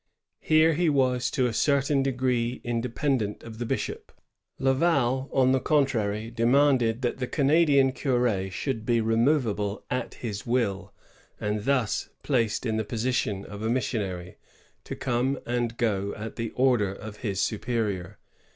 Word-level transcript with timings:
Hence 0.39 0.77
he 0.77 0.89
was 0.89 1.29
to 1.29 1.45
a 1.45 1.53
certain 1.53 2.01
degree 2.01 2.59
independent 2.63 3.43
of 3.43 3.59
the 3.59 3.67
bishop. 3.67 4.11
Laval, 4.57 5.29
on 5.31 5.51
the 5.51 5.59
contrary, 5.59 6.31
demanded 6.31 7.03
that 7.03 7.19
the 7.19 7.27
Canadian 7.27 7.91
cur^ 7.91 8.51
should 8.51 8.83
be 8.83 8.99
remov 8.99 9.47
able 9.51 9.85
at 9.91 10.15
his 10.15 10.43
will, 10.43 10.91
and 11.39 11.65
thus 11.65 12.09
placed 12.23 12.65
in 12.65 12.77
the 12.77 12.83
position 12.83 13.45
of 13.45 13.61
a 13.61 13.69
missionary, 13.69 14.37
to 14.85 14.95
come 14.95 15.37
and 15.45 15.77
go 15.77 16.15
at 16.15 16.35
the 16.35 16.49
order 16.55 16.91
of 16.91 17.17
his 17.17 17.39
superior. 17.39 18.17